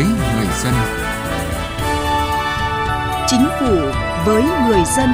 với 0.00 0.08
người 0.08 0.46
dân. 0.62 0.74
Chính 3.26 3.48
phủ 3.60 3.76
với 4.26 4.42
người 4.42 4.82
dân. 4.96 5.10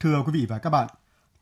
Thưa 0.00 0.22
quý 0.26 0.32
vị 0.32 0.46
và 0.48 0.58
các 0.58 0.70
bạn, 0.70 0.88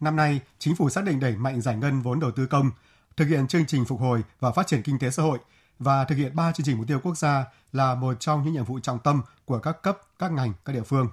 năm 0.01 0.17
nay 0.17 0.41
chính 0.59 0.77
phủ 0.77 0.91
xác 0.91 1.05
định 1.05 1.21
đẩy 1.21 1.37
mạnh 1.37 1.61
giải 1.61 1.77
ngân 1.77 2.03
vốn 2.03 2.21
đầu 2.21 2.31
tư 2.31 2.47
công, 2.47 2.71
thực 3.17 3.25
hiện 3.25 3.47
chương 3.47 3.67
trình 3.67 3.85
phục 3.85 4.01
hồi 4.01 4.23
và 4.41 4.53
phát 4.53 4.67
triển 4.67 4.83
kinh 4.83 4.99
tế 4.99 5.11
xã 5.11 5.23
hội 5.23 5.39
và 5.79 6.05
thực 6.05 6.17
hiện 6.17 6.37
ba 6.37 6.53
chương 6.53 6.67
trình 6.67 6.77
mục 6.79 6.87
tiêu 6.89 7.01
quốc 7.03 7.19
gia 7.19 7.45
là 7.73 7.95
một 7.95 8.21
trong 8.21 8.45
những 8.45 8.53
nhiệm 8.53 8.65
vụ 8.65 8.81
trọng 8.81 8.99
tâm 8.99 9.23
của 9.45 9.59
các 9.59 9.83
cấp, 9.83 9.99
các 10.19 10.33
ngành, 10.33 10.53
các 10.65 10.73
địa 10.73 10.83
phương. 10.83 11.09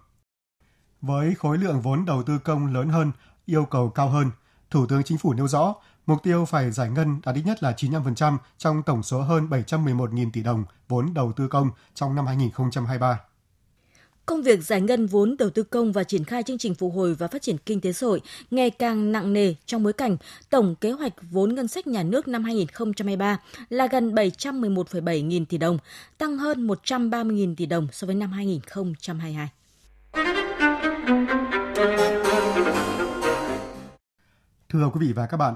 Với 1.04 1.36
khối 1.36 1.58
lượng 1.58 1.82
vốn 1.82 2.06
đầu 2.06 2.24
tư 2.24 2.38
công 2.44 2.74
lớn 2.74 2.90
hơn, 2.90 3.12
yêu 3.46 3.66
cầu 3.66 3.90
cao 3.90 4.10
hơn, 4.10 4.32
Thủ 4.70 4.86
tướng 4.86 5.04
Chính 5.04 5.18
phủ 5.18 5.34
nêu 5.34 5.48
rõ 5.48 5.76
mục 6.06 6.24
tiêu 6.24 6.46
phải 6.46 6.72
giải 6.72 6.90
ngân 6.90 7.22
đạt 7.26 7.36
ít 7.36 7.42
nhất 7.46 7.64
là 7.64 7.72
95% 7.78 8.38
trong 8.58 8.84
tổng 8.84 9.04
số 9.04 9.22
hơn 9.22 9.48
711.000 9.50 10.30
tỷ 10.34 10.44
đồng 10.44 10.66
vốn 10.88 11.14
đầu 11.14 11.34
tư 11.36 11.48
công 11.48 11.70
trong 11.94 12.16
năm 12.16 12.26
2023. 12.26 13.20
Công 14.26 14.42
việc 14.42 14.64
giải 14.64 14.82
ngân 14.82 15.08
vốn 15.08 15.36
đầu 15.40 15.50
tư 15.50 15.64
công 15.64 15.92
và 15.92 16.04
triển 16.04 16.24
khai 16.24 16.44
chương 16.44 16.58
trình 16.58 16.76
phục 16.76 16.94
hồi 16.96 17.16
và 17.16 17.28
phát 17.28 17.42
triển 17.42 17.58
kinh 17.58 17.82
tế 17.82 17.94
xã 17.94 18.08
hội 18.08 18.22
ngày 18.52 18.70
càng 18.70 19.12
nặng 19.12 19.34
nề 19.34 19.54
trong 19.66 19.84
bối 19.84 19.94
cảnh 19.94 20.18
tổng 20.50 20.76
kế 20.76 20.92
hoạch 20.92 21.14
vốn 21.32 21.56
ngân 21.56 21.68
sách 21.68 21.88
nhà 21.88 22.04
nước 22.04 22.28
năm 22.28 22.44
2023 22.44 23.38
là 23.70 23.88
gần 23.88 24.16
711,7 24.16 25.26
nghìn 25.26 25.46
tỷ 25.46 25.58
đồng, 25.58 25.78
tăng 26.18 26.38
hơn 26.38 26.68
130 26.68 27.36
nghìn 27.36 27.56
tỷ 27.56 27.66
đồng 27.66 27.88
so 27.92 28.06
với 28.06 28.16
năm 28.16 28.32
2022. 28.32 29.50
Thưa 34.74 34.90
quý 34.90 35.08
vị 35.08 35.14
và 35.14 35.26
các 35.26 35.38
bạn, 35.38 35.56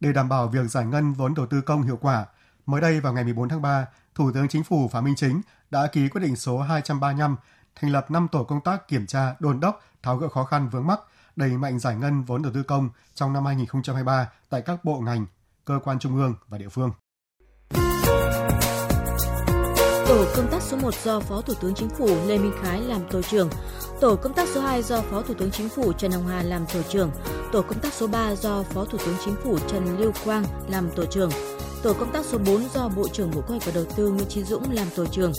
để 0.00 0.12
đảm 0.12 0.28
bảo 0.28 0.48
việc 0.48 0.70
giải 0.70 0.86
ngân 0.86 1.12
vốn 1.12 1.34
đầu 1.34 1.46
tư 1.46 1.60
công 1.60 1.82
hiệu 1.82 1.98
quả, 2.00 2.26
mới 2.66 2.80
đây 2.80 3.00
vào 3.00 3.12
ngày 3.12 3.24
14 3.24 3.48
tháng 3.48 3.62
3, 3.62 3.86
Thủ 4.14 4.30
tướng 4.34 4.48
Chính 4.48 4.64
phủ 4.64 4.88
Phạm 4.88 5.04
Minh 5.04 5.14
Chính 5.16 5.40
đã 5.70 5.86
ký 5.86 6.08
quyết 6.08 6.20
định 6.20 6.36
số 6.36 6.58
235 6.58 7.36
thành 7.74 7.90
lập 7.90 8.10
5 8.10 8.28
tổ 8.32 8.44
công 8.44 8.60
tác 8.60 8.88
kiểm 8.88 9.06
tra, 9.06 9.34
đôn 9.40 9.60
đốc, 9.60 9.82
tháo 10.02 10.16
gỡ 10.16 10.28
khó 10.28 10.44
khăn 10.44 10.68
vướng 10.68 10.86
mắc, 10.86 11.00
đẩy 11.36 11.50
mạnh 11.50 11.78
giải 11.78 11.96
ngân 11.96 12.22
vốn 12.22 12.42
đầu 12.42 12.52
tư 12.54 12.62
công 12.62 12.90
trong 13.14 13.32
năm 13.32 13.46
2023 13.46 14.28
tại 14.50 14.62
các 14.62 14.84
bộ 14.84 15.00
ngành, 15.00 15.26
cơ 15.64 15.80
quan 15.84 15.98
trung 15.98 16.16
ương 16.16 16.34
và 16.48 16.58
địa 16.58 16.68
phương. 16.68 16.90
Tổ 20.08 20.24
công 20.36 20.48
tác 20.50 20.62
số 20.62 20.76
1 20.76 20.94
do 20.94 21.20
Phó 21.20 21.40
Thủ 21.40 21.54
tướng 21.60 21.74
Chính 21.74 21.88
phủ 21.88 22.06
Lê 22.26 22.38
Minh 22.38 22.52
Khái 22.62 22.80
làm 22.80 23.00
tổ 23.10 23.22
trưởng, 23.22 23.50
Tổ 24.00 24.16
công 24.16 24.34
tác 24.34 24.48
số 24.48 24.60
2 24.60 24.82
do 24.82 25.00
Phó 25.00 25.22
Thủ 25.22 25.34
tướng 25.34 25.50
Chính 25.50 25.68
phủ 25.68 25.92
Trần 25.92 26.12
Hồng 26.12 26.26
Hà 26.26 26.42
làm 26.42 26.66
tổ 26.66 26.82
trưởng, 26.82 27.10
Tổ 27.52 27.62
công 27.62 27.78
tác 27.78 27.94
số 27.94 28.06
3 28.06 28.34
do 28.34 28.62
Phó 28.62 28.84
Thủ 28.84 28.98
tướng 29.06 29.14
Chính 29.24 29.36
phủ 29.44 29.58
Trần 29.68 29.98
Lưu 29.98 30.12
Quang 30.24 30.44
làm 30.68 30.90
tổ 30.96 31.04
trưởng, 31.04 31.30
Tổ 31.82 31.92
công 31.92 32.12
tác 32.12 32.24
số 32.24 32.38
4 32.38 32.68
do 32.74 32.88
Bộ 32.88 33.08
trưởng 33.08 33.30
Bộ 33.30 33.40
Kế 33.40 33.48
hoạch 33.48 33.64
và 33.66 33.72
Đầu 33.74 33.84
tư 33.96 34.10
Nguyễn 34.10 34.28
Chí 34.28 34.42
Dũng 34.42 34.72
làm 34.72 34.86
tổ 34.96 35.06
trưởng, 35.06 35.32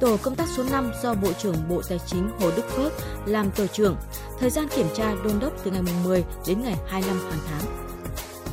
Tổ 0.00 0.16
công 0.22 0.34
tác 0.34 0.48
số 0.56 0.64
5 0.70 0.90
do 1.02 1.14
Bộ 1.14 1.32
trưởng 1.32 1.54
Bộ 1.68 1.82
Tài 1.88 1.98
chính 2.06 2.30
Hồ 2.40 2.50
Đức 2.56 2.62
Phước 2.68 2.92
làm 3.26 3.50
tổ 3.50 3.66
trưởng. 3.66 3.96
Thời 4.40 4.50
gian 4.50 4.68
kiểm 4.76 4.86
tra 4.94 5.14
đôn 5.24 5.40
đốc 5.40 5.52
từ 5.64 5.70
ngày 5.70 5.82
10 6.04 6.24
đến 6.46 6.62
ngày 6.62 6.76
25 6.88 7.18
hàng 7.18 7.40
tháng. 7.48 7.62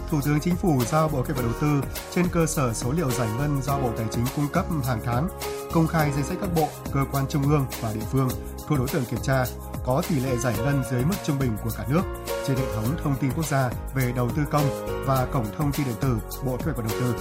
Thủ 0.09 0.19
tướng 0.25 0.39
Chính 0.39 0.55
phủ 0.55 0.81
giao 0.91 1.07
Bộ 1.07 1.21
Kế 1.21 1.33
hoạch 1.33 1.37
và 1.37 1.43
Đầu 1.43 1.53
tư 1.61 1.89
trên 2.11 2.25
cơ 2.31 2.45
sở 2.45 2.73
số 2.73 2.91
liệu 2.91 3.11
giải 3.11 3.29
ngân 3.37 3.61
do 3.63 3.79
Bộ 3.79 3.89
Tài 3.97 4.05
chính 4.11 4.25
cung 4.35 4.47
cấp 4.47 4.65
hàng 4.87 4.99
tháng, 5.05 5.27
công 5.73 5.87
khai 5.87 6.11
danh 6.15 6.25
sách 6.25 6.37
các 6.41 6.49
bộ, 6.55 6.67
cơ 6.93 6.99
quan 7.11 7.25
trung 7.29 7.43
ương 7.43 7.65
và 7.81 7.93
địa 7.93 8.05
phương 8.11 8.29
thuộc 8.67 8.77
đối 8.77 8.87
tượng 8.87 9.05
kiểm 9.05 9.19
tra 9.23 9.45
có 9.85 10.01
tỷ 10.09 10.15
lệ 10.19 10.37
giải 10.37 10.53
ngân 10.57 10.83
dưới 10.91 11.05
mức 11.05 11.15
trung 11.25 11.39
bình 11.39 11.51
của 11.63 11.69
cả 11.77 11.85
nước 11.89 12.01
trên 12.47 12.57
hệ 12.57 12.65
thống 12.75 12.85
thông 13.03 13.15
tin 13.21 13.31
quốc 13.35 13.45
gia 13.45 13.69
về 13.95 14.13
đầu 14.15 14.29
tư 14.35 14.41
công 14.51 14.65
và 15.05 15.27
cổng 15.33 15.45
thông 15.57 15.71
tin 15.71 15.85
điện 15.85 15.95
tử 16.01 16.17
Bộ 16.45 16.57
Kế 16.57 16.63
hoạch 16.63 16.77
và 16.77 16.83
Đầu 16.89 16.99
tư. 17.01 17.15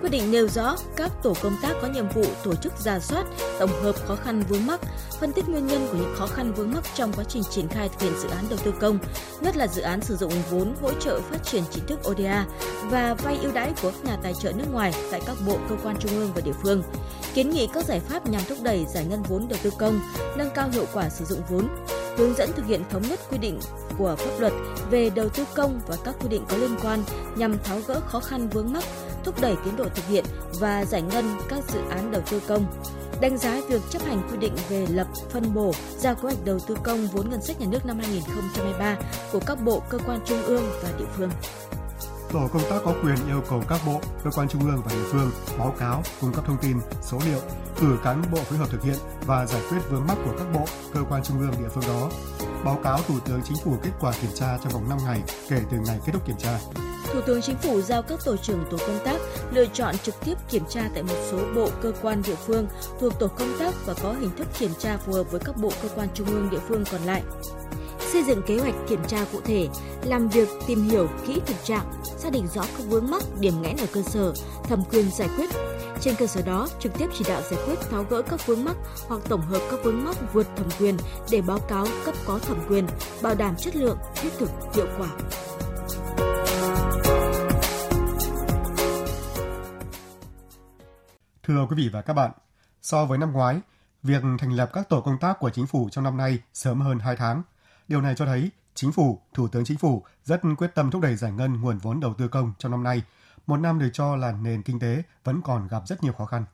Quyết 0.00 0.10
định 0.10 0.30
nêu 0.30 0.48
rõ 0.48 0.76
các 0.96 1.10
tổ 1.22 1.34
công 1.42 1.56
tác 1.62 1.76
có 1.82 1.88
nhiệm 1.88 2.08
vụ 2.08 2.24
tổ 2.44 2.54
chức 2.54 2.72
ra 2.78 3.00
soát, 3.00 3.24
tổng 3.58 3.82
hợp 3.82 3.94
khó 4.06 4.16
khăn 4.16 4.42
vướng 4.48 4.66
mắc, 4.66 4.80
phân 5.20 5.32
tích 5.32 5.48
nguyên 5.48 5.66
nhân 5.66 5.88
của 5.90 5.98
những 5.98 6.14
khó 6.16 6.26
khăn 6.26 6.52
vướng 6.52 6.72
mắc 6.72 6.84
trong 6.94 7.12
quá 7.12 7.24
trình 7.28 7.42
triển 7.50 7.68
khai 7.68 7.88
thực 7.88 8.00
hiện 8.00 8.12
dự 8.22 8.28
án 8.28 8.44
đầu 8.50 8.58
tư 8.64 8.72
công, 8.80 8.98
nhất 9.40 9.56
là 9.56 9.66
dự 9.66 9.82
án 9.82 10.00
sử 10.00 10.16
dụng 10.16 10.32
vốn 10.50 10.74
hỗ 10.82 10.92
trợ 10.92 11.20
phát 11.20 11.44
triển 11.44 11.62
chính 11.70 11.86
thức 11.86 12.00
ODA 12.08 12.46
và 12.84 13.14
vay 13.14 13.38
ưu 13.42 13.52
đãi 13.52 13.72
của 13.82 13.90
các 13.90 14.04
nhà 14.04 14.16
tài 14.22 14.34
trợ 14.34 14.52
nước 14.52 14.72
ngoài 14.72 14.94
tại 15.10 15.20
các 15.26 15.36
bộ 15.46 15.58
cơ 15.68 15.76
quan 15.84 15.96
trung 16.00 16.12
ương 16.12 16.30
và 16.34 16.40
địa 16.40 16.54
phương. 16.62 16.82
Kiến 17.34 17.50
nghị 17.50 17.66
các 17.66 17.84
giải 17.84 18.00
pháp 18.00 18.28
nhằm 18.28 18.42
thúc 18.48 18.58
đẩy 18.62 18.86
giải 18.94 19.04
ngân 19.04 19.22
vốn 19.22 19.48
đầu 19.48 19.58
tư 19.62 19.70
công, 19.78 20.00
nâng 20.36 20.50
cao 20.54 20.68
hiệu 20.72 20.86
quả 20.92 21.08
sử 21.08 21.24
dụng 21.24 21.40
vốn, 21.50 21.68
hướng 22.16 22.34
dẫn 22.34 22.52
thực 22.52 22.66
hiện 22.66 22.82
thống 22.90 23.02
nhất 23.02 23.20
quy 23.30 23.38
định 23.38 23.58
của 23.98 24.16
pháp 24.18 24.40
luật 24.40 24.52
về 24.90 25.10
đầu 25.10 25.28
tư 25.28 25.44
công 25.54 25.80
và 25.88 25.96
các 26.04 26.14
quy 26.20 26.28
định 26.28 26.44
có 26.48 26.56
liên 26.56 26.76
quan 26.82 27.02
nhằm 27.36 27.58
tháo 27.64 27.80
gỡ 27.86 28.00
khó 28.06 28.20
khăn 28.20 28.48
vướng 28.48 28.72
mắc, 28.72 28.84
thúc 29.24 29.40
đẩy 29.40 29.56
tiến 29.64 29.76
độ 29.76 29.84
thực 29.94 30.06
hiện 30.08 30.24
và 30.60 30.84
giải 30.84 31.02
ngân 31.02 31.24
các 31.48 31.58
dự 31.68 31.80
án 31.90 32.10
đầu 32.10 32.22
tư 32.30 32.40
công 32.48 32.66
đánh 33.20 33.38
giá 33.38 33.60
việc 33.68 33.82
chấp 33.90 34.02
hành 34.02 34.28
quy 34.30 34.36
định 34.36 34.52
về 34.68 34.86
lập, 34.90 35.06
phân 35.30 35.54
bổ, 35.54 35.72
giao 35.98 36.14
kế 36.14 36.20
hoạch 36.22 36.44
đầu 36.44 36.58
tư 36.66 36.76
công 36.82 37.06
vốn 37.06 37.30
ngân 37.30 37.42
sách 37.42 37.60
nhà 37.60 37.66
nước 37.70 37.86
năm 37.86 37.98
2023 37.98 38.96
của 39.32 39.40
các 39.46 39.58
bộ, 39.64 39.82
cơ 39.88 39.98
quan 40.06 40.20
trung 40.26 40.42
ương 40.42 40.62
và 40.82 40.88
địa 40.98 41.04
phương. 41.16 41.30
Tổ 42.34 42.48
công 42.52 42.62
tác 42.70 42.80
có 42.84 42.94
quyền 43.02 43.16
yêu 43.28 43.42
cầu 43.50 43.62
các 43.68 43.80
bộ, 43.86 44.00
cơ 44.24 44.30
quan 44.30 44.48
trung 44.48 44.70
ương 44.70 44.82
và 44.84 44.92
địa 44.92 45.04
phương 45.12 45.30
báo 45.58 45.74
cáo, 45.78 46.02
cung 46.20 46.32
cấp 46.32 46.44
thông 46.46 46.56
tin, 46.62 46.76
số 47.02 47.18
liệu, 47.26 47.38
cử 47.80 47.98
cán 48.04 48.22
bộ 48.32 48.38
phối 48.38 48.58
hợp 48.58 48.70
thực 48.70 48.82
hiện 48.82 48.96
và 49.26 49.46
giải 49.46 49.62
quyết 49.70 49.78
vướng 49.90 50.06
mắc 50.06 50.18
của 50.24 50.34
các 50.38 50.46
bộ, 50.54 50.64
cơ 50.94 51.00
quan 51.10 51.22
trung 51.22 51.40
ương 51.40 51.52
địa 51.58 51.68
phương 51.74 51.84
đó. 51.86 52.10
Báo 52.64 52.80
cáo 52.84 52.98
Thủ 53.08 53.14
tướng 53.24 53.40
Chính 53.44 53.56
phủ 53.64 53.76
kết 53.82 53.90
quả 54.00 54.12
kiểm 54.22 54.30
tra 54.34 54.58
trong 54.62 54.72
vòng 54.72 54.88
5 54.88 54.98
ngày 55.04 55.22
kể 55.48 55.60
từ 55.70 55.76
ngày 55.86 55.98
kết 56.06 56.12
thúc 56.12 56.26
kiểm 56.26 56.36
tra. 56.38 56.58
Thủ 57.12 57.20
tướng 57.26 57.42
Chính 57.42 57.56
phủ 57.56 57.80
giao 57.80 58.02
các 58.02 58.20
tổ 58.24 58.36
trưởng 58.36 58.64
tổ 58.70 58.76
công 58.78 58.98
tác 59.04 59.16
lựa 59.50 59.66
chọn 59.66 59.98
trực 59.98 60.14
tiếp 60.24 60.34
kiểm 60.50 60.62
tra 60.68 60.88
tại 60.94 61.02
một 61.02 61.16
số 61.30 61.38
bộ 61.54 61.68
cơ 61.82 61.92
quan 62.02 62.22
địa 62.26 62.36
phương 62.46 62.66
thuộc 63.00 63.18
tổ 63.18 63.28
công 63.28 63.56
tác 63.58 63.74
và 63.86 63.94
có 64.02 64.12
hình 64.12 64.30
thức 64.36 64.48
kiểm 64.58 64.70
tra 64.78 64.96
phù 64.96 65.12
hợp 65.12 65.30
với 65.30 65.40
các 65.44 65.56
bộ 65.56 65.72
cơ 65.82 65.88
quan 65.94 66.08
trung 66.14 66.26
ương 66.26 66.50
địa 66.50 66.60
phương 66.68 66.84
còn 66.92 67.00
lại 67.00 67.22
xây 68.14 68.22
dựng 68.22 68.42
kế 68.42 68.58
hoạch 68.58 68.74
kiểm 68.88 69.00
tra 69.08 69.24
cụ 69.32 69.40
thể, 69.44 69.68
làm 70.04 70.28
việc 70.28 70.48
tìm 70.66 70.82
hiểu 70.82 71.08
kỹ 71.26 71.40
thực 71.46 71.64
trạng, 71.64 71.92
xác 72.04 72.32
định 72.32 72.46
rõ 72.46 72.62
các 72.62 72.82
vướng 72.88 73.10
mắc, 73.10 73.22
điểm 73.40 73.62
nghẽn 73.62 73.76
ở 73.76 73.86
cơ 73.92 74.02
sở, 74.02 74.34
thẩm 74.64 74.82
quyền 74.90 75.10
giải 75.10 75.28
quyết. 75.36 75.50
Trên 76.00 76.14
cơ 76.18 76.26
sở 76.26 76.42
đó, 76.42 76.68
trực 76.80 76.98
tiếp 76.98 77.06
chỉ 77.18 77.24
đạo 77.28 77.42
giải 77.50 77.60
quyết 77.66 77.74
tháo 77.90 78.04
gỡ 78.10 78.22
các 78.22 78.46
vướng 78.46 78.64
mắc 78.64 78.76
hoặc 79.08 79.20
tổng 79.28 79.40
hợp 79.40 79.60
các 79.70 79.80
vướng 79.84 80.04
mắc 80.04 80.16
vượt 80.32 80.46
thẩm 80.56 80.66
quyền 80.78 80.96
để 81.30 81.42
báo 81.42 81.58
cáo 81.58 81.86
cấp 82.04 82.14
có 82.26 82.38
thẩm 82.38 82.58
quyền, 82.68 82.86
bảo 83.22 83.34
đảm 83.34 83.56
chất 83.56 83.76
lượng, 83.76 83.98
thiết 84.14 84.30
thực, 84.38 84.50
hiệu 84.74 84.86
quả. 84.98 85.08
Thưa 91.42 91.66
quý 91.70 91.76
vị 91.76 91.88
và 91.92 92.02
các 92.02 92.14
bạn, 92.14 92.30
so 92.82 93.04
với 93.04 93.18
năm 93.18 93.32
ngoái, 93.32 93.60
việc 94.02 94.22
thành 94.38 94.52
lập 94.52 94.70
các 94.72 94.88
tổ 94.88 95.00
công 95.00 95.18
tác 95.18 95.38
của 95.40 95.50
chính 95.50 95.66
phủ 95.66 95.88
trong 95.92 96.04
năm 96.04 96.16
nay 96.16 96.38
sớm 96.52 96.80
hơn 96.80 96.98
2 96.98 97.16
tháng. 97.16 97.42
Điều 97.88 98.00
này 98.00 98.14
cho 98.16 98.26
thấy 98.26 98.50
chính 98.74 98.92
phủ, 98.92 99.20
Thủ 99.34 99.48
tướng 99.48 99.64
Chính 99.64 99.78
phủ 99.78 100.04
rất 100.24 100.40
quyết 100.58 100.74
tâm 100.74 100.90
thúc 100.90 101.02
đẩy 101.02 101.16
giải 101.16 101.32
ngân 101.32 101.60
nguồn 101.60 101.78
vốn 101.78 102.00
đầu 102.00 102.14
tư 102.18 102.28
công 102.28 102.52
trong 102.58 102.72
năm 102.72 102.82
nay, 102.82 103.02
một 103.46 103.56
năm 103.56 103.78
được 103.78 103.88
cho 103.92 104.16
là 104.16 104.32
nền 104.32 104.62
kinh 104.62 104.78
tế 104.78 105.02
vẫn 105.24 105.40
còn 105.44 105.68
gặp 105.68 105.82
rất 105.86 106.02
nhiều 106.02 106.12
khó 106.12 106.26
khăn. 106.26 106.44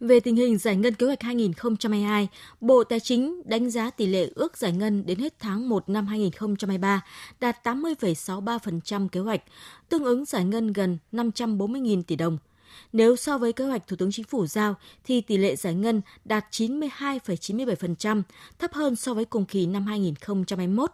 Về 0.00 0.20
tình 0.20 0.36
hình 0.36 0.58
giải 0.58 0.76
ngân 0.76 0.94
kế 0.94 1.06
hoạch 1.06 1.22
2022, 1.22 2.28
Bộ 2.60 2.84
Tài 2.84 3.00
chính 3.00 3.42
đánh 3.44 3.70
giá 3.70 3.90
tỷ 3.90 4.06
lệ 4.06 4.28
ước 4.34 4.56
giải 4.56 4.72
ngân 4.72 5.06
đến 5.06 5.18
hết 5.18 5.34
tháng 5.38 5.68
1 5.68 5.88
năm 5.88 6.06
2023 6.06 7.00
đạt 7.40 7.66
80,63% 7.66 9.08
kế 9.08 9.20
hoạch, 9.20 9.42
tương 9.88 10.04
ứng 10.04 10.24
giải 10.24 10.44
ngân 10.44 10.72
gần 10.72 10.98
540.000 11.12 12.02
tỷ 12.02 12.16
đồng. 12.16 12.38
Nếu 12.92 13.16
so 13.16 13.38
với 13.38 13.52
kế 13.52 13.64
hoạch 13.64 13.86
Thủ 13.88 13.96
tướng 13.96 14.12
Chính 14.12 14.24
phủ 14.24 14.46
giao 14.46 14.74
thì 15.04 15.20
tỷ 15.20 15.36
lệ 15.36 15.56
giải 15.56 15.74
ngân 15.74 16.00
đạt 16.24 16.46
92,97%, 16.50 18.22
thấp 18.58 18.72
hơn 18.72 18.96
so 18.96 19.14
với 19.14 19.24
cùng 19.24 19.44
kỳ 19.44 19.66
năm 19.66 19.86
2021. 19.86 20.90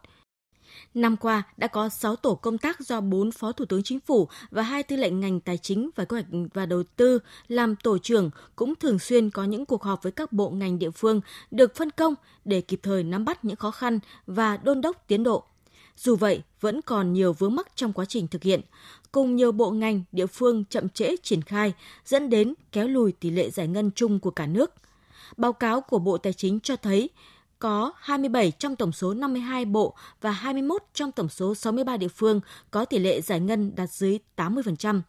Năm 0.94 1.16
qua, 1.16 1.42
đã 1.56 1.66
có 1.66 1.88
6 1.88 2.16
tổ 2.16 2.34
công 2.34 2.58
tác 2.58 2.80
do 2.80 3.00
4 3.00 3.30
Phó 3.30 3.52
Thủ 3.52 3.64
tướng 3.64 3.82
Chính 3.82 4.00
phủ 4.00 4.28
và 4.50 4.62
hai 4.62 4.82
tư 4.82 4.96
lệnh 4.96 5.20
ngành 5.20 5.40
tài 5.40 5.58
chính 5.58 5.90
và 5.96 6.04
kế 6.04 6.14
hoạch 6.14 6.26
và 6.54 6.66
đầu 6.66 6.82
tư 6.96 7.18
làm 7.48 7.76
tổ 7.76 7.98
trưởng 7.98 8.30
cũng 8.56 8.74
thường 8.74 8.98
xuyên 8.98 9.30
có 9.30 9.44
những 9.44 9.66
cuộc 9.66 9.82
họp 9.82 10.02
với 10.02 10.12
các 10.12 10.32
bộ 10.32 10.50
ngành 10.50 10.78
địa 10.78 10.90
phương 10.90 11.20
được 11.50 11.76
phân 11.76 11.90
công 11.90 12.14
để 12.44 12.60
kịp 12.60 12.80
thời 12.82 13.04
nắm 13.04 13.24
bắt 13.24 13.44
những 13.44 13.56
khó 13.56 13.70
khăn 13.70 13.98
và 14.26 14.56
đôn 14.56 14.80
đốc 14.80 15.04
tiến 15.08 15.22
độ. 15.22 15.44
Dù 16.02 16.16
vậy, 16.16 16.42
vẫn 16.60 16.82
còn 16.82 17.12
nhiều 17.12 17.32
vướng 17.32 17.54
mắc 17.54 17.66
trong 17.74 17.92
quá 17.92 18.04
trình 18.04 18.28
thực 18.28 18.42
hiện, 18.42 18.60
cùng 19.12 19.36
nhiều 19.36 19.52
bộ 19.52 19.70
ngành, 19.70 20.02
địa 20.12 20.26
phương 20.26 20.64
chậm 20.64 20.88
trễ 20.88 21.16
triển 21.22 21.42
khai, 21.42 21.72
dẫn 22.04 22.30
đến 22.30 22.54
kéo 22.72 22.88
lùi 22.88 23.12
tỷ 23.12 23.30
lệ 23.30 23.50
giải 23.50 23.68
ngân 23.68 23.90
chung 23.94 24.20
của 24.20 24.30
cả 24.30 24.46
nước. 24.46 24.72
Báo 25.36 25.52
cáo 25.52 25.80
của 25.80 25.98
Bộ 25.98 26.18
Tài 26.18 26.32
chính 26.32 26.60
cho 26.60 26.76
thấy 26.76 27.10
có 27.58 27.92
27 27.96 28.50
trong 28.50 28.76
tổng 28.76 28.92
số 28.92 29.14
52 29.14 29.64
bộ 29.64 29.94
và 30.20 30.30
21 30.30 30.82
trong 30.94 31.12
tổng 31.12 31.28
số 31.28 31.54
63 31.54 31.96
địa 31.96 32.08
phương 32.08 32.40
có 32.70 32.84
tỷ 32.84 32.98
lệ 32.98 33.20
giải 33.20 33.40
ngân 33.40 33.74
đạt 33.74 33.90
dưới 33.90 34.18
80%. 34.36 35.00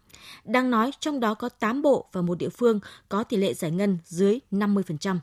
Đang 0.44 0.72
nói 0.72 0.92
trong 1.00 1.20
đó 1.20 1.34
có 1.34 1.50
8 1.50 1.82
bộ 1.82 2.06
và 2.12 2.22
một 2.22 2.38
địa 2.38 2.50
phương 2.50 2.80
có 3.10 3.24
tỷ 3.24 3.38
lệ 3.38 3.54
giải 3.54 3.72
ngân 3.72 3.98
dưới 4.06 4.40
50%. 4.52 5.18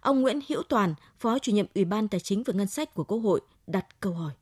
Ông 0.00 0.22
Nguyễn 0.22 0.40
Hữu 0.48 0.62
Toàn, 0.62 0.94
Phó 1.18 1.38
chủ 1.38 1.52
nhiệm 1.52 1.66
Ủy 1.74 1.84
ban 1.84 2.08
Tài 2.08 2.20
chính 2.20 2.42
và 2.42 2.52
Ngân 2.52 2.66
sách 2.66 2.94
của 2.94 3.04
Quốc 3.04 3.18
hội 3.18 3.40
đặt 3.66 4.00
câu 4.00 4.12
hỏi. 4.12 4.32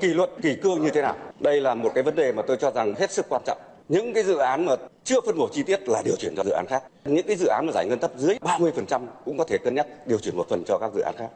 Kỷ 0.00 0.08
luật, 0.08 0.30
kỷ 0.42 0.56
cương 0.62 0.82
như 0.82 0.90
thế 0.90 1.02
nào? 1.02 1.16
Đây 1.40 1.60
là 1.60 1.74
một 1.74 1.90
cái 1.94 2.04
vấn 2.04 2.14
đề 2.14 2.32
mà 2.32 2.42
tôi 2.46 2.56
cho 2.60 2.70
rằng 2.70 2.94
hết 2.94 3.12
sức 3.12 3.26
quan 3.28 3.42
trọng. 3.46 3.58
Những 3.88 4.14
cái 4.14 4.24
dự 4.24 4.36
án 4.36 4.66
mà 4.66 4.72
chưa 5.04 5.20
phân 5.26 5.38
bổ 5.38 5.48
chi 5.52 5.62
tiết 5.62 5.88
là 5.88 6.02
điều 6.04 6.16
chuyển 6.16 6.34
cho 6.36 6.44
dự 6.44 6.50
án 6.50 6.66
khác. 6.68 6.82
Những 7.04 7.26
cái 7.26 7.36
dự 7.36 7.46
án 7.46 7.66
mà 7.66 7.72
giải 7.72 7.86
ngân 7.88 7.98
thấp 7.98 8.10
dưới 8.16 8.36
30% 8.40 9.06
cũng 9.24 9.38
có 9.38 9.44
thể 9.48 9.58
cân 9.58 9.74
nhắc 9.74 9.86
điều 10.06 10.18
chuyển 10.18 10.36
một 10.36 10.46
phần 10.50 10.62
cho 10.66 10.78
các 10.78 10.90
dự 10.94 11.00
án 11.00 11.14
khác. 11.18 11.28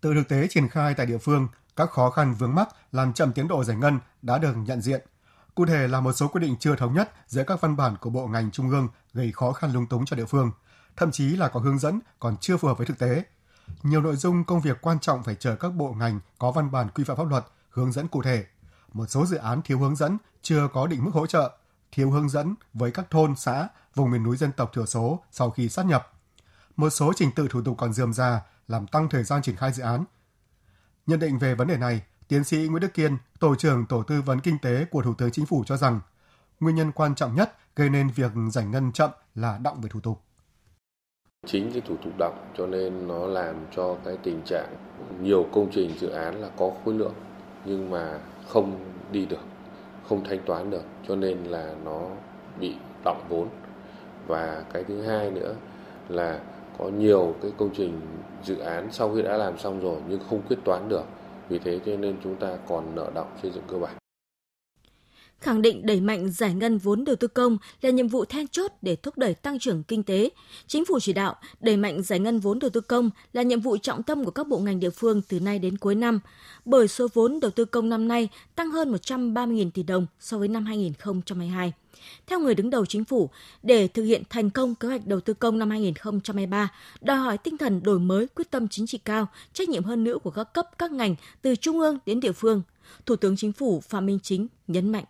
Từ 0.00 0.14
thực 0.14 0.28
tế 0.28 0.46
triển 0.50 0.68
khai 0.68 0.94
tại 0.96 1.06
địa 1.06 1.18
phương, 1.18 1.48
các 1.76 1.90
khó 1.90 2.10
khăn 2.10 2.34
vướng 2.38 2.54
mắc 2.54 2.68
làm 2.92 3.12
chậm 3.12 3.32
tiến 3.32 3.48
độ 3.48 3.64
giải 3.64 3.76
ngân 3.76 3.98
đã 4.22 4.38
được 4.38 4.54
nhận 4.66 4.80
diện. 4.80 5.00
Cụ 5.54 5.66
thể 5.66 5.88
là 5.88 6.00
một 6.00 6.12
số 6.12 6.28
quy 6.28 6.40
định 6.40 6.56
chưa 6.60 6.76
thống 6.76 6.94
nhất 6.94 7.10
giữa 7.26 7.44
các 7.46 7.60
văn 7.60 7.76
bản 7.76 7.96
của 8.00 8.10
bộ 8.10 8.26
ngành 8.26 8.50
trung 8.50 8.70
ương 8.70 8.88
gây 9.12 9.32
khó 9.32 9.52
khăn 9.52 9.72
lung 9.72 9.86
túng 9.86 10.04
cho 10.04 10.16
địa 10.16 10.24
phương, 10.24 10.50
thậm 10.96 11.10
chí 11.10 11.36
là 11.36 11.48
có 11.48 11.60
hướng 11.60 11.78
dẫn 11.78 12.00
còn 12.20 12.36
chưa 12.40 12.56
phù 12.56 12.68
hợp 12.68 12.78
với 12.78 12.86
thực 12.86 12.98
tế. 12.98 13.22
Nhiều 13.82 14.00
nội 14.00 14.16
dung 14.16 14.44
công 14.44 14.60
việc 14.60 14.78
quan 14.80 14.98
trọng 15.00 15.22
phải 15.22 15.34
chờ 15.34 15.56
các 15.56 15.72
bộ 15.74 15.94
ngành 15.98 16.20
có 16.38 16.50
văn 16.50 16.70
bản 16.70 16.88
quy 16.94 17.04
phạm 17.04 17.16
pháp 17.16 17.30
luật 17.30 17.44
hướng 17.74 17.92
dẫn 17.92 18.08
cụ 18.08 18.22
thể. 18.22 18.44
Một 18.92 19.06
số 19.06 19.26
dự 19.26 19.36
án 19.36 19.62
thiếu 19.62 19.78
hướng 19.78 19.96
dẫn, 19.96 20.18
chưa 20.42 20.68
có 20.72 20.86
định 20.86 21.04
mức 21.04 21.10
hỗ 21.14 21.26
trợ, 21.26 21.50
thiếu 21.92 22.10
hướng 22.10 22.28
dẫn 22.28 22.54
với 22.72 22.90
các 22.90 23.10
thôn, 23.10 23.36
xã, 23.36 23.68
vùng 23.94 24.10
miền 24.10 24.22
núi 24.22 24.36
dân 24.36 24.52
tộc 24.52 24.70
thiểu 24.74 24.86
số 24.86 25.20
sau 25.30 25.50
khi 25.50 25.68
sát 25.68 25.86
nhập. 25.86 26.12
Một 26.76 26.90
số 26.90 27.12
trình 27.16 27.30
tự 27.36 27.48
thủ 27.48 27.62
tục 27.64 27.76
còn 27.78 27.92
dườm 27.92 28.12
già, 28.12 28.40
làm 28.68 28.86
tăng 28.86 29.08
thời 29.08 29.24
gian 29.24 29.42
triển 29.42 29.56
khai 29.56 29.72
dự 29.72 29.82
án. 29.82 30.04
Nhận 31.06 31.18
định 31.18 31.38
về 31.38 31.54
vấn 31.54 31.68
đề 31.68 31.76
này, 31.76 32.02
tiến 32.28 32.44
sĩ 32.44 32.56
Nguyễn 32.56 32.80
Đức 32.80 32.94
Kiên, 32.94 33.16
Tổ 33.38 33.54
trưởng 33.54 33.86
Tổ 33.86 34.02
tư 34.02 34.22
vấn 34.22 34.40
Kinh 34.40 34.58
tế 34.58 34.84
của 34.90 35.02
Thủ 35.02 35.14
tướng 35.14 35.30
Chính 35.30 35.46
phủ 35.46 35.64
cho 35.66 35.76
rằng, 35.76 36.00
nguyên 36.60 36.76
nhân 36.76 36.92
quan 36.92 37.14
trọng 37.14 37.34
nhất 37.34 37.56
gây 37.76 37.90
nên 37.90 38.10
việc 38.10 38.32
giải 38.52 38.66
ngân 38.66 38.92
chậm 38.92 39.10
là 39.34 39.58
động 39.58 39.80
về 39.80 39.88
thủ 39.88 40.00
tục. 40.00 40.20
Chính 41.46 41.72
cái 41.72 41.80
thủ 41.88 41.96
tục 42.04 42.12
động 42.18 42.52
cho 42.58 42.66
nên 42.66 43.08
nó 43.08 43.26
làm 43.26 43.66
cho 43.76 43.96
cái 44.04 44.16
tình 44.22 44.42
trạng 44.46 44.76
nhiều 45.20 45.46
công 45.52 45.70
trình 45.72 45.98
dự 46.00 46.08
án 46.08 46.34
là 46.34 46.50
có 46.58 46.70
khối 46.84 46.94
lượng 46.94 47.14
nhưng 47.64 47.90
mà 47.90 48.18
không 48.48 48.78
đi 49.12 49.26
được, 49.26 49.44
không 50.08 50.24
thanh 50.24 50.38
toán 50.46 50.70
được 50.70 50.82
cho 51.08 51.16
nên 51.16 51.44
là 51.44 51.74
nó 51.84 52.00
bị 52.60 52.74
động 53.04 53.24
vốn. 53.28 53.48
Và 54.26 54.64
cái 54.72 54.84
thứ 54.84 55.02
hai 55.02 55.30
nữa 55.30 55.54
là 56.08 56.40
có 56.78 56.88
nhiều 56.88 57.34
cái 57.42 57.52
công 57.58 57.70
trình 57.74 58.00
dự 58.42 58.58
án 58.58 58.88
sau 58.90 59.14
khi 59.14 59.22
đã 59.22 59.36
làm 59.36 59.58
xong 59.58 59.80
rồi 59.80 59.96
nhưng 60.08 60.20
không 60.30 60.42
quyết 60.48 60.58
toán 60.64 60.88
được. 60.88 61.04
Vì 61.48 61.58
thế 61.58 61.80
cho 61.86 61.96
nên 61.96 62.16
chúng 62.24 62.36
ta 62.36 62.56
còn 62.68 62.94
nợ 62.94 63.10
động 63.14 63.28
xây 63.42 63.50
dựng 63.50 63.64
cơ 63.68 63.78
bản 63.78 63.94
khẳng 65.40 65.62
định 65.62 65.86
đẩy 65.86 66.00
mạnh 66.00 66.30
giải 66.30 66.54
ngân 66.54 66.78
vốn 66.78 67.04
đầu 67.04 67.16
tư 67.16 67.28
công 67.28 67.58
là 67.80 67.90
nhiệm 67.90 68.08
vụ 68.08 68.24
then 68.24 68.48
chốt 68.48 68.72
để 68.82 68.96
thúc 68.96 69.18
đẩy 69.18 69.34
tăng 69.34 69.58
trưởng 69.58 69.82
kinh 69.82 70.02
tế. 70.02 70.30
Chính 70.66 70.84
phủ 70.84 71.00
chỉ 71.00 71.12
đạo 71.12 71.34
đẩy 71.60 71.76
mạnh 71.76 72.02
giải 72.02 72.18
ngân 72.18 72.38
vốn 72.38 72.58
đầu 72.58 72.70
tư 72.70 72.80
công 72.80 73.10
là 73.32 73.42
nhiệm 73.42 73.60
vụ 73.60 73.76
trọng 73.76 74.02
tâm 74.02 74.24
của 74.24 74.30
các 74.30 74.48
bộ 74.48 74.58
ngành 74.58 74.80
địa 74.80 74.90
phương 74.90 75.22
từ 75.28 75.40
nay 75.40 75.58
đến 75.58 75.78
cuối 75.78 75.94
năm, 75.94 76.20
bởi 76.64 76.88
số 76.88 77.08
vốn 77.14 77.40
đầu 77.40 77.50
tư 77.50 77.64
công 77.64 77.88
năm 77.88 78.08
nay 78.08 78.28
tăng 78.54 78.70
hơn 78.70 78.92
130.000 78.92 79.70
tỷ 79.70 79.82
đồng 79.82 80.06
so 80.20 80.38
với 80.38 80.48
năm 80.48 80.64
2022. 80.64 81.72
Theo 82.26 82.40
người 82.40 82.54
đứng 82.54 82.70
đầu 82.70 82.86
chính 82.86 83.04
phủ, 83.04 83.30
để 83.62 83.88
thực 83.88 84.02
hiện 84.02 84.22
thành 84.30 84.50
công 84.50 84.74
kế 84.74 84.88
hoạch 84.88 85.06
đầu 85.06 85.20
tư 85.20 85.34
công 85.34 85.58
năm 85.58 85.70
2023, 85.70 86.68
đòi 87.00 87.16
hỏi 87.16 87.38
tinh 87.38 87.58
thần 87.58 87.82
đổi 87.82 87.98
mới, 87.98 88.26
quyết 88.26 88.50
tâm 88.50 88.68
chính 88.68 88.86
trị 88.86 88.98
cao, 88.98 89.26
trách 89.52 89.68
nhiệm 89.68 89.84
hơn 89.84 90.04
nữa 90.04 90.18
của 90.22 90.30
các 90.30 90.44
cấp, 90.54 90.68
các 90.78 90.92
ngành 90.92 91.14
từ 91.42 91.56
trung 91.56 91.80
ương 91.80 91.98
đến 92.06 92.20
địa 92.20 92.32
phương. 92.32 92.62
Thủ 93.06 93.16
tướng 93.16 93.36
Chính 93.36 93.52
phủ 93.52 93.80
Phạm 93.80 94.06
Minh 94.06 94.18
Chính 94.22 94.46
nhấn 94.68 94.92
mạnh 94.92 95.04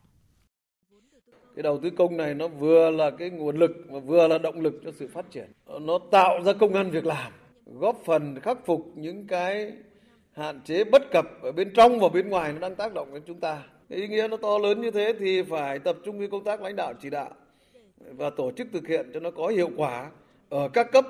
cái 1.56 1.62
đầu 1.62 1.78
tư 1.78 1.90
công 1.90 2.16
này 2.16 2.34
nó 2.34 2.48
vừa 2.48 2.90
là 2.90 3.10
cái 3.10 3.30
nguồn 3.30 3.56
lực 3.56 3.90
mà 3.90 3.98
vừa 3.98 4.28
là 4.28 4.38
động 4.38 4.60
lực 4.60 4.74
cho 4.84 4.90
sự 4.92 5.08
phát 5.08 5.30
triển. 5.30 5.46
Nó 5.80 5.98
tạo 6.10 6.42
ra 6.42 6.52
công 6.52 6.74
an 6.74 6.90
việc 6.90 7.06
làm, 7.06 7.32
góp 7.66 8.02
phần 8.04 8.40
khắc 8.40 8.66
phục 8.66 8.92
những 8.94 9.26
cái 9.26 9.72
hạn 10.32 10.60
chế 10.64 10.84
bất 10.84 11.10
cập 11.10 11.42
ở 11.42 11.52
bên 11.52 11.72
trong 11.74 12.00
và 12.00 12.08
bên 12.08 12.28
ngoài 12.28 12.52
nó 12.52 12.58
đang 12.58 12.74
tác 12.74 12.94
động 12.94 13.08
đến 13.14 13.22
chúng 13.26 13.40
ta. 13.40 13.62
Cái 13.88 13.98
ý 13.98 14.08
nghĩa 14.08 14.28
nó 14.30 14.36
to 14.36 14.58
lớn 14.58 14.80
như 14.80 14.90
thế 14.90 15.12
thì 15.18 15.42
phải 15.42 15.78
tập 15.78 15.96
trung 16.04 16.18
cái 16.18 16.28
công 16.30 16.44
tác 16.44 16.62
lãnh 16.62 16.76
đạo 16.76 16.94
chỉ 17.02 17.10
đạo 17.10 17.30
và 18.10 18.30
tổ 18.30 18.50
chức 18.50 18.68
thực 18.72 18.88
hiện 18.88 19.10
cho 19.14 19.20
nó 19.20 19.30
có 19.30 19.48
hiệu 19.48 19.70
quả 19.76 20.10
ở 20.48 20.68
các 20.68 20.92
cấp, 20.92 21.06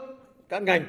các 0.49 0.63
ngành. 0.63 0.85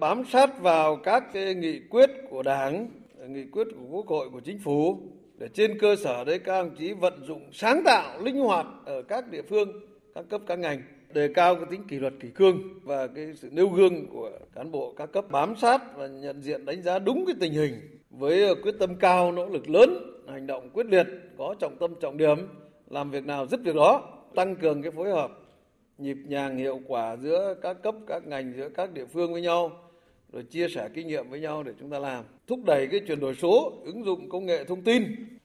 Bám 0.00 0.24
sát 0.24 0.60
vào 0.60 0.96
các 0.96 1.24
cái 1.32 1.54
nghị 1.54 1.80
quyết 1.90 2.10
của 2.30 2.42
đảng, 2.42 2.88
nghị 3.28 3.44
quyết 3.44 3.66
của 3.74 3.86
quốc 3.90 4.06
hội, 4.06 4.30
của 4.30 4.40
chính 4.40 4.58
phủ 4.58 4.98
để 5.44 5.50
trên 5.54 5.78
cơ 5.78 5.96
sở 5.96 6.24
đấy, 6.24 6.38
các 6.38 6.62
đồng 6.62 6.76
chí 6.76 6.92
vận 6.92 7.24
dụng 7.26 7.42
sáng 7.52 7.82
tạo, 7.84 8.20
linh 8.20 8.36
hoạt 8.36 8.66
ở 8.84 9.02
các 9.02 9.30
địa 9.30 9.42
phương, 9.42 9.72
các 10.14 10.24
cấp, 10.30 10.40
các 10.46 10.58
ngành, 10.58 10.82
đề 11.12 11.28
cao 11.34 11.54
cái 11.54 11.64
tính 11.70 11.84
kỷ 11.88 11.98
luật, 11.98 12.12
kỷ 12.20 12.28
cương 12.28 12.62
và 12.82 13.06
cái 13.06 13.32
sự 13.36 13.48
nêu 13.52 13.68
gương 13.68 14.06
của 14.06 14.30
cán 14.54 14.70
bộ 14.70 14.94
các 14.96 15.12
cấp 15.12 15.24
bám 15.30 15.56
sát 15.56 15.96
và 15.96 16.06
nhận 16.06 16.42
diện, 16.42 16.64
đánh 16.64 16.82
giá 16.82 16.98
đúng 16.98 17.26
cái 17.26 17.34
tình 17.40 17.52
hình 17.52 18.00
với 18.10 18.46
ờ, 18.46 18.54
quyết 18.62 18.74
tâm 18.78 18.96
cao, 18.96 19.32
nỗ 19.32 19.46
lực 19.46 19.70
lớn, 19.70 20.22
hành 20.28 20.46
động 20.46 20.70
quyết 20.72 20.86
liệt, 20.86 21.06
có 21.38 21.54
trọng 21.60 21.76
tâm, 21.78 21.94
trọng 22.00 22.16
điểm, 22.16 22.38
làm 22.90 23.10
việc 23.10 23.26
nào 23.26 23.46
dứt 23.46 23.60
việc 23.64 23.74
đó, 23.74 24.02
tăng 24.34 24.56
cường 24.56 24.82
cái 24.82 24.92
phối 24.92 25.10
hợp, 25.10 25.30
nhịp 25.98 26.16
nhàng 26.26 26.56
hiệu 26.56 26.80
quả 26.86 27.16
giữa 27.16 27.54
các 27.62 27.82
cấp, 27.82 27.94
các 28.06 28.26
ngành, 28.26 28.52
giữa 28.56 28.68
các 28.68 28.92
địa 28.92 29.06
phương 29.06 29.32
với 29.32 29.42
nhau, 29.42 29.72
rồi 30.32 30.42
chia 30.42 30.68
sẻ 30.68 30.88
kinh 30.94 31.06
nghiệm 31.06 31.30
với 31.30 31.40
nhau 31.40 31.62
để 31.62 31.72
chúng 31.80 31.90
ta 31.90 31.98
làm, 31.98 32.24
thúc 32.46 32.60
đẩy 32.64 32.86
cái 32.86 33.00
chuyển 33.06 33.20
đổi 33.20 33.34
số, 33.34 33.72
ứng 33.84 34.04
dụng 34.04 34.28
công 34.28 34.46
nghệ 34.46 34.64
thông 34.64 34.82
tin 34.82 35.04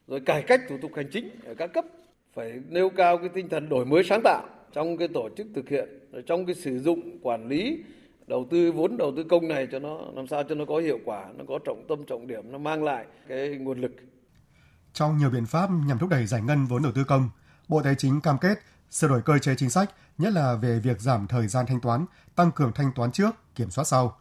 rồi 0.10 0.20
cải 0.20 0.42
cách 0.42 0.62
thủ 0.70 0.78
tục 0.82 0.92
hành 0.96 1.10
chính 1.12 1.30
ở 1.46 1.54
các 1.58 1.74
cấp 1.74 1.86
phải 2.36 2.54
nêu 2.70 2.90
cao 2.90 3.18
cái 3.18 3.30
tinh 3.30 3.50
thần 3.50 3.70
đổi 3.70 3.86
mới 3.86 4.04
sáng 4.04 4.22
tạo 4.24 4.48
trong 4.74 4.98
cái 4.98 5.08
tổ 5.08 5.30
chức 5.38 5.48
thực 5.56 5.70
hiện, 5.70 5.90
rồi 6.12 6.24
trong 6.28 6.46
cái 6.46 6.56
sử 6.56 6.80
dụng, 6.80 7.20
quản 7.22 7.48
lý, 7.48 7.84
đầu 8.28 8.48
tư 8.52 8.72
vốn, 8.72 8.98
đầu 8.98 9.14
tư 9.18 9.24
công 9.24 9.48
này 9.48 9.68
cho 9.72 9.80
nó, 9.80 10.00
làm 10.16 10.28
sao 10.28 10.44
cho 10.50 10.56
nó 10.56 10.66
có 10.66 10.78
hiệu 10.78 11.00
quả, 11.06 11.26
nó 11.38 11.44
có 11.48 11.60
trọng 11.66 11.86
tâm, 11.90 12.00
trọng 12.08 12.28
điểm, 12.28 12.52
nó 12.52 12.58
mang 12.58 12.84
lại 12.84 13.06
cái 13.28 13.50
nguồn 13.50 13.82
lực. 13.82 13.92
Trong 14.94 15.18
nhiều 15.18 15.30
biện 15.30 15.46
pháp 15.46 15.70
nhằm 15.88 15.98
thúc 15.98 16.10
đẩy 16.10 16.26
giải 16.26 16.42
ngân 16.42 16.66
vốn 16.66 16.84
đầu 16.84 16.92
tư 16.92 17.04
công, 17.04 17.30
bộ 17.68 17.82
tài 17.84 17.96
chính 17.96 18.22
cam 18.22 18.38
kết 18.38 18.60
sửa 18.90 19.08
đổi 19.08 19.22
cơ 19.22 19.40
chế 19.40 19.56
chính 19.58 19.70
sách, 19.70 19.92
nhất 20.18 20.34
là 20.34 20.56
về 20.56 20.80
việc 20.80 21.02
giảm 21.02 21.28
thời 21.28 21.48
gian 21.48 21.66
thanh 21.66 21.82
toán, 21.82 22.06
tăng 22.36 22.52
cường 22.52 22.72
thanh 22.76 22.92
toán 22.96 23.12
trước, 23.12 23.36
kiểm 23.56 23.70
soát 23.70 23.86
sau. 23.86 24.18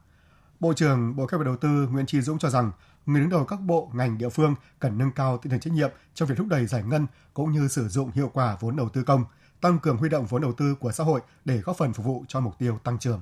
Bộ 0.60 0.72
trưởng 0.72 1.16
Bộ 1.16 1.26
Kế 1.26 1.36
hoạch 1.36 1.46
Đầu 1.46 1.56
tư 1.56 1.68
Nguyễn 1.92 2.06
Tri 2.06 2.20
Dũng 2.20 2.38
cho 2.38 2.50
rằng 2.50 2.72
người 3.08 3.20
đứng 3.20 3.30
đầu 3.30 3.44
các 3.44 3.58
bộ 3.66 3.90
ngành 3.94 4.18
địa 4.18 4.28
phương 4.28 4.54
cần 4.78 4.98
nâng 4.98 5.10
cao 5.16 5.38
tinh 5.38 5.50
thần 5.50 5.60
trách 5.60 5.72
nhiệm 5.72 5.90
trong 6.14 6.28
việc 6.28 6.34
thúc 6.38 6.46
đẩy 6.50 6.66
giải 6.66 6.82
ngân 6.90 7.06
cũng 7.34 7.52
như 7.52 7.68
sử 7.68 7.88
dụng 7.88 8.10
hiệu 8.10 8.30
quả 8.34 8.56
vốn 8.60 8.76
đầu 8.76 8.88
tư 8.88 9.02
công, 9.06 9.24
tăng 9.60 9.78
cường 9.82 9.96
huy 9.96 10.08
động 10.08 10.26
vốn 10.28 10.42
đầu 10.42 10.52
tư 10.52 10.74
của 10.80 10.92
xã 10.92 11.04
hội 11.04 11.20
để 11.44 11.58
góp 11.64 11.76
phần 11.76 11.92
phục 11.92 12.06
vụ 12.06 12.24
cho 12.28 12.40
mục 12.40 12.58
tiêu 12.58 12.78
tăng 12.84 12.98
trưởng. 12.98 13.20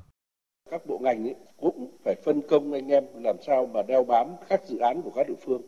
Các 0.70 0.86
bộ 0.86 0.98
ngành 0.98 1.26
ấy 1.26 1.34
cũng 1.56 1.96
phải 2.04 2.14
phân 2.24 2.42
công 2.50 2.72
anh 2.72 2.88
em 2.88 3.04
làm 3.14 3.36
sao 3.46 3.66
mà 3.66 3.82
đeo 3.82 4.04
bám 4.04 4.26
các 4.48 4.60
dự 4.68 4.78
án 4.78 5.02
của 5.02 5.12
các 5.16 5.28
địa 5.28 5.34
phương. 5.46 5.62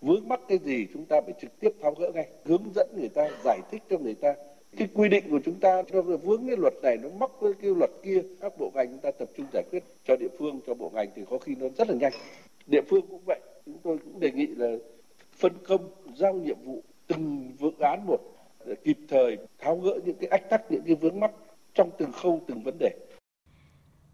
Vướng 0.00 0.28
mắc 0.28 0.40
cái 0.48 0.58
gì 0.58 0.86
chúng 0.92 1.04
ta 1.06 1.20
phải 1.24 1.34
trực 1.40 1.60
tiếp 1.60 1.70
tháo 1.82 1.94
gỡ 1.94 2.10
ngay, 2.14 2.28
hướng 2.44 2.72
dẫn 2.74 2.88
người 2.96 3.08
ta, 3.08 3.28
giải 3.44 3.60
thích 3.70 3.82
cho 3.90 3.98
người 3.98 4.14
ta 4.14 4.34
cái 4.76 4.88
quy 4.94 5.08
định 5.08 5.24
của 5.30 5.40
chúng 5.44 5.60
ta 5.60 5.82
cho 5.92 6.02
vướng 6.02 6.46
cái 6.46 6.56
luật 6.56 6.74
này 6.82 6.96
nó 6.96 7.08
mắc 7.08 7.30
với 7.40 7.52
cái 7.62 7.70
luật 7.78 7.90
kia 8.02 8.22
các 8.40 8.52
bộ 8.58 8.70
ngành 8.74 8.88
chúng 8.88 8.98
ta 8.98 9.10
tập 9.10 9.28
trung 9.36 9.46
giải 9.52 9.62
quyết 9.70 9.84
cho 10.04 10.16
địa 10.16 10.28
phương 10.38 10.60
cho 10.66 10.74
bộ 10.74 10.90
ngành 10.94 11.08
thì 11.16 11.22
có 11.30 11.38
khi 11.38 11.54
nó 11.54 11.66
rất 11.78 11.88
là 11.88 11.94
nhanh 11.94 12.12
địa 12.66 12.82
phương 12.90 13.06
cũng 13.10 13.20
vậy 13.26 13.40
chúng 13.66 13.78
tôi 13.84 13.98
cũng 14.04 14.20
đề 14.20 14.30
nghị 14.30 14.46
là 14.46 14.66
phân 15.32 15.52
công 15.68 15.90
giao 16.16 16.34
nhiệm 16.34 16.56
vụ 16.64 16.82
từng 17.06 17.52
dự 17.60 17.70
án 17.80 18.06
một 18.06 18.18
để 18.66 18.74
kịp 18.84 18.98
thời 19.08 19.38
tháo 19.58 19.76
gỡ 19.76 19.98
những 20.04 20.16
cái 20.20 20.28
ách 20.28 20.50
tắc 20.50 20.62
những 20.70 20.82
cái 20.86 20.94
vướng 20.94 21.20
mắc 21.20 21.30
trong 21.74 21.90
từng 21.98 22.12
khâu 22.12 22.40
từng 22.48 22.62
vấn 22.62 22.78
đề. 22.78 22.90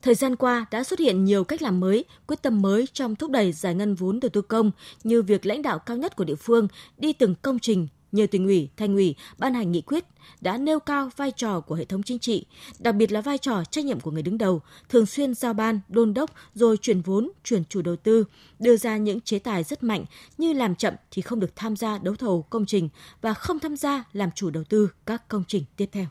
Thời 0.02 0.14
gian 0.14 0.36
qua 0.36 0.66
đã 0.70 0.84
xuất 0.84 0.98
hiện 0.98 1.24
nhiều 1.24 1.44
cách 1.44 1.62
làm 1.62 1.80
mới, 1.80 2.04
quyết 2.26 2.42
tâm 2.42 2.62
mới 2.62 2.86
trong 2.92 3.16
thúc 3.16 3.30
đẩy 3.30 3.52
giải 3.52 3.74
ngân 3.74 3.94
vốn 3.94 4.20
đầu 4.20 4.28
tư 4.28 4.42
công 4.42 4.70
như 5.04 5.22
việc 5.22 5.46
lãnh 5.46 5.62
đạo 5.62 5.78
cao 5.78 5.96
nhất 5.96 6.16
của 6.16 6.24
địa 6.24 6.34
phương 6.34 6.68
đi 6.96 7.12
từng 7.12 7.34
công 7.42 7.58
trình, 7.58 7.88
nhờ 8.12 8.26
tỉnh 8.30 8.46
ủy, 8.46 8.68
thành 8.76 8.94
ủy 8.94 9.14
ban 9.38 9.54
hành 9.54 9.72
nghị 9.72 9.80
quyết 9.80 10.04
đã 10.40 10.58
nêu 10.58 10.80
cao 10.80 11.10
vai 11.16 11.30
trò 11.30 11.60
của 11.60 11.74
hệ 11.74 11.84
thống 11.84 12.02
chính 12.02 12.18
trị, 12.18 12.46
đặc 12.78 12.94
biệt 12.94 13.12
là 13.12 13.20
vai 13.20 13.38
trò 13.38 13.64
trách 13.70 13.84
nhiệm 13.84 14.00
của 14.00 14.10
người 14.10 14.22
đứng 14.22 14.38
đầu, 14.38 14.60
thường 14.88 15.06
xuyên 15.06 15.34
giao 15.34 15.54
ban, 15.54 15.80
đôn 15.88 16.14
đốc 16.14 16.30
rồi 16.54 16.76
chuyển 16.76 17.00
vốn, 17.00 17.30
chuyển 17.44 17.64
chủ 17.64 17.82
đầu 17.82 17.96
tư, 17.96 18.24
đưa 18.58 18.76
ra 18.76 18.96
những 18.96 19.20
chế 19.20 19.38
tài 19.38 19.64
rất 19.64 19.82
mạnh 19.82 20.04
như 20.38 20.52
làm 20.52 20.74
chậm 20.74 20.94
thì 21.10 21.22
không 21.22 21.40
được 21.40 21.56
tham 21.56 21.76
gia 21.76 21.98
đấu 21.98 22.14
thầu 22.14 22.42
công 22.42 22.66
trình 22.66 22.88
và 23.20 23.34
không 23.34 23.58
tham 23.58 23.76
gia 23.76 24.04
làm 24.12 24.30
chủ 24.34 24.50
đầu 24.50 24.64
tư 24.64 24.90
các 25.06 25.28
công 25.28 25.44
trình 25.48 25.64
tiếp 25.76 25.88
theo. 25.92 26.06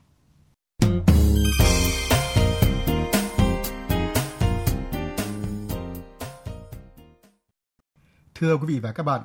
Thưa 8.36 8.58
quý 8.58 8.66
vị 8.68 8.80
và 8.80 8.92
các 8.92 9.04
bạn, 9.04 9.22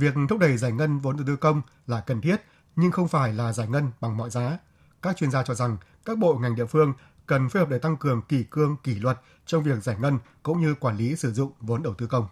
Việc 0.00 0.14
thúc 0.28 0.38
đẩy 0.38 0.56
giải 0.56 0.72
ngân 0.72 0.98
vốn 0.98 1.16
đầu 1.16 1.26
tư 1.26 1.36
công 1.36 1.62
là 1.86 2.00
cần 2.00 2.20
thiết, 2.20 2.36
nhưng 2.76 2.90
không 2.90 3.08
phải 3.08 3.32
là 3.32 3.52
giải 3.52 3.68
ngân 3.68 3.90
bằng 4.00 4.16
mọi 4.16 4.30
giá. 4.30 4.58
Các 5.02 5.16
chuyên 5.16 5.30
gia 5.30 5.42
cho 5.42 5.54
rằng 5.54 5.76
các 6.04 6.18
bộ 6.18 6.34
ngành 6.34 6.54
địa 6.54 6.66
phương 6.66 6.92
cần 7.26 7.48
phối 7.48 7.60
hợp 7.60 7.68
để 7.68 7.78
tăng 7.78 7.96
cường 7.96 8.22
kỷ 8.22 8.44
cương 8.50 8.76
kỷ 8.82 8.94
luật 8.94 9.20
trong 9.46 9.62
việc 9.62 9.82
giải 9.82 9.96
ngân 10.00 10.18
cũng 10.42 10.60
như 10.60 10.74
quản 10.74 10.96
lý 10.96 11.16
sử 11.16 11.32
dụng 11.32 11.52
vốn 11.60 11.82
đầu 11.82 11.94
tư 11.94 12.06
công 12.06 12.26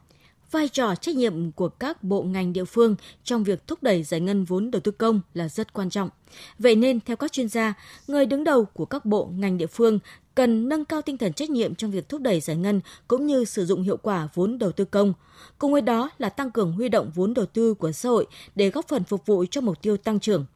vai 0.50 0.68
trò 0.68 0.94
trách 0.94 1.16
nhiệm 1.16 1.52
của 1.52 1.68
các 1.68 2.02
bộ 2.02 2.22
ngành 2.22 2.52
địa 2.52 2.64
phương 2.64 2.96
trong 3.24 3.44
việc 3.44 3.66
thúc 3.66 3.82
đẩy 3.82 4.02
giải 4.02 4.20
ngân 4.20 4.44
vốn 4.44 4.70
đầu 4.70 4.80
tư 4.80 4.92
công 4.92 5.20
là 5.34 5.48
rất 5.48 5.72
quan 5.72 5.90
trọng. 5.90 6.10
Vậy 6.58 6.76
nên, 6.76 7.00
theo 7.00 7.16
các 7.16 7.32
chuyên 7.32 7.48
gia, 7.48 7.74
người 8.06 8.26
đứng 8.26 8.44
đầu 8.44 8.64
của 8.64 8.84
các 8.84 9.04
bộ 9.04 9.26
ngành 9.34 9.58
địa 9.58 9.66
phương 9.66 9.98
cần 10.38 10.68
nâng 10.68 10.84
cao 10.84 11.02
tinh 11.02 11.18
thần 11.18 11.32
trách 11.32 11.50
nhiệm 11.50 11.74
trong 11.74 11.90
việc 11.90 12.08
thúc 12.08 12.20
đẩy 12.20 12.40
giải 12.40 12.56
ngân 12.56 12.80
cũng 13.08 13.26
như 13.26 13.44
sử 13.44 13.64
dụng 13.64 13.82
hiệu 13.82 13.96
quả 13.96 14.28
vốn 14.34 14.58
đầu 14.58 14.72
tư 14.72 14.84
công. 14.84 15.12
Cùng 15.58 15.72
với 15.72 15.82
đó 15.82 16.10
là 16.18 16.28
tăng 16.28 16.50
cường 16.50 16.72
huy 16.72 16.88
động 16.88 17.10
vốn 17.14 17.34
đầu 17.34 17.46
tư 17.46 17.74
của 17.74 17.92
xã 17.92 18.08
hội 18.08 18.26
để 18.56 18.70
góp 18.70 18.84
phần 18.88 19.04
phục 19.04 19.26
vụ 19.26 19.44
cho 19.50 19.60
mục 19.60 19.82
tiêu 19.82 19.96
tăng 19.96 20.20
trưởng. 20.20 20.46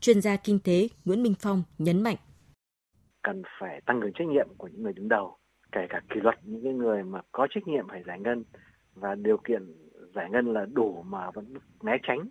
Chuyên 0.00 0.20
gia 0.20 0.36
kinh 0.36 0.58
tế 0.64 0.88
Nguyễn 1.04 1.22
Minh 1.22 1.34
Phong 1.38 1.62
nhấn 1.78 2.02
mạnh. 2.02 2.16
Cần 3.22 3.42
phải 3.60 3.80
tăng 3.86 4.00
cường 4.00 4.12
trách 4.12 4.28
nhiệm 4.28 4.48
của 4.58 4.68
những 4.68 4.82
người 4.82 4.92
đứng 4.92 5.08
đầu, 5.08 5.36
kể 5.72 5.80
cả 5.88 6.00
kỷ 6.14 6.20
luật 6.20 6.38
những 6.42 6.78
người 6.78 7.02
mà 7.02 7.20
có 7.32 7.46
trách 7.50 7.66
nhiệm 7.66 7.88
phải 7.88 8.02
giải 8.06 8.20
ngân 8.20 8.44
và 8.94 9.14
điều 9.14 9.36
kiện 9.36 9.62
giải 10.14 10.30
ngân 10.30 10.52
là 10.52 10.66
đủ 10.72 11.02
mà 11.02 11.30
vẫn 11.30 11.54
né 11.82 11.92
tránh 12.02 12.28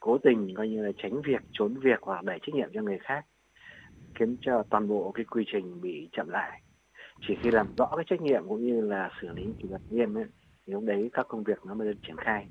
cố 0.00 0.18
tình 0.24 0.54
coi 0.56 0.68
như 0.68 0.82
là 0.82 0.92
tránh 1.02 1.22
việc 1.22 1.42
trốn 1.52 1.74
việc 1.82 1.98
hoặc 2.02 2.24
đẩy 2.24 2.38
trách 2.38 2.54
nhiệm 2.54 2.68
cho 2.74 2.82
người 2.82 2.98
khác 3.00 3.24
khiến 4.18 4.36
cho 4.40 4.62
toàn 4.70 4.88
bộ 4.88 5.12
cái 5.14 5.24
quy 5.24 5.44
trình 5.52 5.80
bị 5.80 6.08
chậm 6.12 6.28
lại 6.28 6.62
chỉ 7.28 7.34
khi 7.42 7.50
làm 7.50 7.74
rõ 7.76 7.92
cái 7.96 8.04
trách 8.10 8.20
nhiệm 8.20 8.48
cũng 8.48 8.66
như 8.66 8.80
là 8.80 9.10
xử 9.22 9.28
lý 9.28 9.42
kỷ 9.62 9.68
luật 9.68 9.82
nghiêm 9.90 10.18
ấy, 10.18 10.24
thì 10.66 10.72
lúc 10.72 10.84
đấy 10.84 11.10
các 11.12 11.26
công 11.28 11.44
việc 11.44 11.66
nó 11.66 11.74
mới 11.74 11.88
được 11.88 11.98
triển 12.06 12.16
khai 12.16 12.46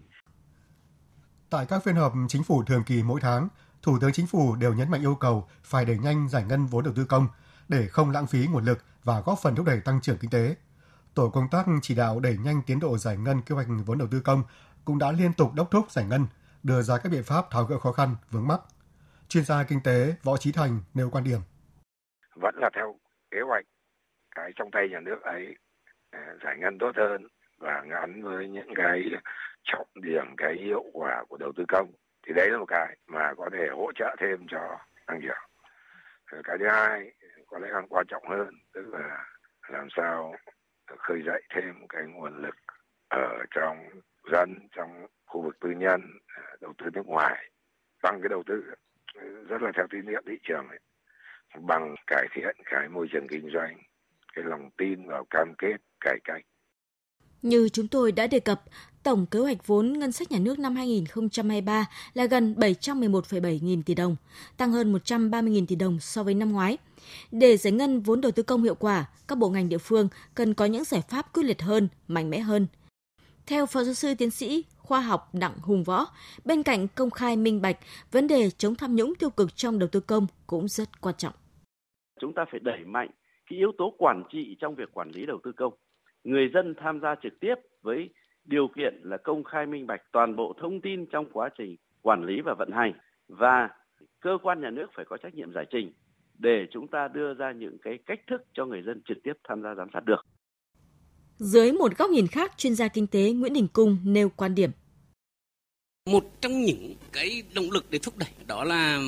Tại 1.49 1.65
các 1.69 1.83
phiên 1.83 1.95
họp 1.95 2.13
chính 2.27 2.43
phủ 2.43 2.63
thường 2.63 2.83
kỳ 2.85 3.03
mỗi 3.03 3.21
tháng, 3.21 3.47
Thủ 3.81 3.97
tướng 4.01 4.11
Chính 4.11 4.27
phủ 4.27 4.55
đều 4.55 4.73
nhấn 4.73 4.91
mạnh 4.91 5.01
yêu 5.01 5.15
cầu 5.15 5.47
phải 5.63 5.85
đẩy 5.85 5.97
nhanh 5.97 6.29
giải 6.29 6.43
ngân 6.43 6.65
vốn 6.65 6.83
đầu 6.83 6.93
tư 6.93 7.05
công 7.05 7.27
để 7.69 7.87
không 7.87 8.11
lãng 8.11 8.27
phí 8.27 8.47
nguồn 8.47 8.65
lực 8.65 8.79
và 9.03 9.21
góp 9.21 9.39
phần 9.41 9.55
thúc 9.55 9.65
đẩy 9.65 9.81
tăng 9.81 10.01
trưởng 10.01 10.17
kinh 10.17 10.31
tế. 10.31 10.55
Tổ 11.13 11.29
công 11.29 11.47
tác 11.51 11.65
chỉ 11.81 11.95
đạo 11.95 12.19
đẩy 12.19 12.37
nhanh 12.37 12.61
tiến 12.65 12.79
độ 12.79 12.97
giải 12.97 13.17
ngân 13.17 13.41
kế 13.41 13.55
hoạch 13.55 13.67
vốn 13.85 13.97
đầu 13.97 14.07
tư 14.11 14.19
công 14.19 14.43
cũng 14.85 14.97
đã 14.97 15.11
liên 15.11 15.33
tục 15.33 15.53
đốc 15.53 15.71
thúc 15.71 15.91
giải 15.91 16.05
ngân, 16.05 16.27
đưa 16.63 16.81
ra 16.81 16.97
các 16.97 17.11
biện 17.11 17.23
pháp 17.23 17.45
tháo 17.51 17.63
gỡ 17.63 17.79
khó 17.79 17.91
khăn, 17.91 18.15
vướng 18.31 18.47
mắc. 18.47 18.61
Chuyên 19.29 19.45
gia 19.45 19.63
kinh 19.63 19.81
tế 19.81 20.15
Võ 20.23 20.37
Trí 20.37 20.51
Thành 20.51 20.79
nêu 20.93 21.09
quan 21.09 21.23
điểm. 21.23 21.39
Vẫn 22.41 22.55
là 22.57 22.69
theo 22.73 22.95
kế 23.31 23.41
hoạch, 23.41 23.65
cái 24.35 24.51
trong 24.55 24.71
tay 24.71 24.89
nhà 24.89 24.99
nước 24.99 25.21
ấy 25.21 25.55
à, 26.11 26.35
giải 26.43 26.57
ngân 26.57 26.77
tốt 26.77 26.91
hơn 26.95 27.27
và 27.57 27.83
gắn 27.89 28.23
với 28.23 28.47
những 28.47 28.73
cái 28.75 29.03
trọng 29.63 29.87
điểm, 29.95 30.35
cái 30.37 30.55
hiệu 30.55 30.83
quả 30.93 31.23
của 31.29 31.37
đầu 31.37 31.51
tư 31.55 31.63
công. 31.67 31.91
Thì 32.27 32.33
đấy 32.33 32.49
là 32.49 32.57
một 32.57 32.65
cái 32.65 32.97
mà 33.07 33.33
có 33.37 33.49
thể 33.53 33.67
hỗ 33.71 33.91
trợ 33.95 34.15
thêm 34.19 34.45
cho 34.49 34.79
tăng 35.05 35.21
trưởng. 35.21 35.47
Ờ, 36.31 36.41
cái 36.43 36.57
thứ 36.59 36.67
hai 36.67 37.11
có 37.47 37.59
lẽ 37.59 37.69
còn 37.71 37.87
quan 37.87 38.05
trọng 38.07 38.27
hơn, 38.29 38.49
tức 38.73 38.93
là 38.93 39.25
làm 39.69 39.87
sao 39.95 40.35
khơi 40.97 41.21
dậy 41.25 41.41
thêm 41.49 41.87
cái 41.89 42.03
nguồn 42.05 42.41
lực 42.41 42.55
ở 43.09 43.45
trong 43.51 43.89
dân 44.31 44.67
trong 44.71 45.07
khu 45.25 45.41
vực 45.41 45.59
tư 45.59 45.69
nhân 45.69 46.01
à, 46.27 46.41
đầu 46.61 46.73
tư 46.77 46.85
nước 46.93 47.05
ngoài 47.05 47.51
tăng 48.01 48.21
cái 48.21 48.29
đầu 48.29 48.43
tư 48.45 48.63
rất 49.49 49.61
là 49.61 49.71
theo 49.75 49.87
tín 49.89 50.05
nhiệm 50.05 50.23
thị 50.25 50.39
trường 50.43 50.67
ấy, 50.67 50.79
bằng 51.61 51.95
cải 52.07 52.27
thiện 52.35 52.55
cái 52.65 52.89
môi 52.89 53.07
trường 53.11 53.27
kinh 53.27 53.49
doanh 53.53 53.77
cái 54.35 54.45
lòng 54.45 54.69
tin 54.77 55.07
vào 55.07 55.25
cam 55.29 55.53
kết 55.57 55.77
cải 55.99 56.17
cách 56.23 56.41
như 57.41 57.69
chúng 57.69 57.87
tôi 57.87 58.11
đã 58.11 58.27
đề 58.27 58.39
cập, 58.39 58.63
tổng 59.03 59.25
kế 59.25 59.39
hoạch 59.39 59.67
vốn 59.67 59.93
ngân 59.99 60.11
sách 60.11 60.31
nhà 60.31 60.39
nước 60.39 60.59
năm 60.59 60.75
2023 60.75 61.85
là 62.13 62.25
gần 62.25 62.55
711,7 62.57 63.59
nghìn 63.61 63.83
tỷ 63.83 63.95
đồng, 63.95 64.15
tăng 64.57 64.71
hơn 64.71 64.91
130 64.91 65.51
nghìn 65.51 65.67
tỷ 65.67 65.75
đồng 65.75 65.99
so 65.99 66.23
với 66.23 66.33
năm 66.33 66.51
ngoái. 66.51 66.77
Để 67.31 67.57
giải 67.57 67.73
ngân 67.73 68.01
vốn 68.01 68.21
đầu 68.21 68.31
tư 68.31 68.43
công 68.43 68.63
hiệu 68.63 68.75
quả, 68.75 69.05
các 69.27 69.37
bộ 69.37 69.49
ngành 69.49 69.69
địa 69.69 69.77
phương 69.77 70.09
cần 70.35 70.53
có 70.53 70.65
những 70.65 70.83
giải 70.83 71.01
pháp 71.09 71.33
quyết 71.33 71.43
liệt 71.43 71.61
hơn, 71.61 71.87
mạnh 72.07 72.29
mẽ 72.29 72.39
hơn. 72.39 72.67
Theo 73.45 73.65
Phó 73.65 73.83
giáo 73.83 73.93
sư 73.93 74.13
tiến 74.17 74.31
sĩ 74.31 74.63
khoa 74.77 75.01
học 75.01 75.29
Đặng 75.33 75.57
Hùng 75.61 75.83
Võ, 75.83 76.05
bên 76.45 76.63
cạnh 76.63 76.87
công 76.87 77.11
khai 77.11 77.35
minh 77.35 77.61
bạch, 77.61 77.77
vấn 78.11 78.27
đề 78.27 78.49
chống 78.49 78.75
tham 78.75 78.95
nhũng 78.95 79.15
tiêu 79.15 79.29
cực 79.29 79.55
trong 79.55 79.79
đầu 79.79 79.89
tư 79.89 79.99
công 79.99 80.27
cũng 80.47 80.67
rất 80.67 81.01
quan 81.01 81.15
trọng. 81.17 81.33
Chúng 82.19 82.33
ta 82.33 82.45
phải 82.51 82.59
đẩy 82.59 82.85
mạnh 82.85 83.09
cái 83.49 83.59
yếu 83.59 83.71
tố 83.77 83.95
quản 83.97 84.23
trị 84.31 84.57
trong 84.59 84.75
việc 84.75 84.89
quản 84.93 85.09
lý 85.09 85.25
đầu 85.25 85.39
tư 85.43 85.51
công 85.51 85.73
người 86.27 86.49
dân 86.53 86.73
tham 86.77 86.99
gia 87.01 87.15
trực 87.23 87.33
tiếp 87.39 87.55
với 87.81 88.09
điều 88.45 88.67
kiện 88.75 89.01
là 89.03 89.17
công 89.17 89.43
khai 89.43 89.65
minh 89.65 89.87
bạch 89.87 90.01
toàn 90.11 90.35
bộ 90.35 90.53
thông 90.61 90.81
tin 90.81 91.05
trong 91.05 91.25
quá 91.33 91.49
trình 91.57 91.75
quản 92.01 92.23
lý 92.23 92.41
và 92.45 92.55
vận 92.59 92.71
hành 92.71 92.93
và 93.27 93.69
cơ 94.19 94.37
quan 94.43 94.61
nhà 94.61 94.69
nước 94.69 94.87
phải 94.95 95.05
có 95.09 95.17
trách 95.17 95.35
nhiệm 95.35 95.53
giải 95.53 95.65
trình 95.71 95.93
để 96.37 96.67
chúng 96.71 96.87
ta 96.87 97.07
đưa 97.07 97.33
ra 97.33 97.51
những 97.51 97.77
cái 97.81 97.99
cách 98.05 98.19
thức 98.29 98.41
cho 98.53 98.65
người 98.65 98.81
dân 98.85 99.01
trực 99.07 99.17
tiếp 99.23 99.33
tham 99.49 99.61
gia 99.63 99.75
giám 99.75 99.87
sát 99.93 100.05
được. 100.05 100.25
Dưới 101.37 101.71
một 101.71 101.97
góc 101.97 102.09
nhìn 102.09 102.27
khác, 102.27 102.57
chuyên 102.57 102.75
gia 102.75 102.87
kinh 102.87 103.07
tế 103.07 103.31
Nguyễn 103.31 103.53
Đình 103.53 103.67
Cung 103.73 103.97
nêu 104.03 104.29
quan 104.29 104.55
điểm. 104.55 104.69
Một 106.09 106.23
trong 106.41 106.61
những 106.61 106.95
cái 107.13 107.43
động 107.55 107.65
lực 107.71 107.85
để 107.89 107.99
thúc 108.03 108.13
đẩy 108.17 108.29
đó 108.47 108.63
là 108.63 108.99